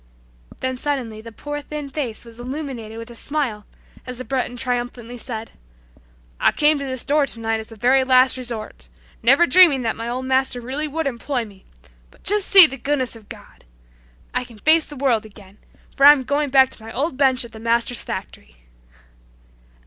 [0.61, 3.67] Then suddenly the poor, thin face was illuminated with a smile
[4.07, 5.51] as the Breton triumphantly said,
[6.39, 8.89] "I came to this door tonight as the very last resort,
[9.21, 11.65] never dreaming that my old master really would employ me,
[12.09, 13.63] but just see the goodness of God!
[14.33, 15.59] I can face the world again,
[15.95, 18.55] for I'm going back to my old bench at the master's factory!"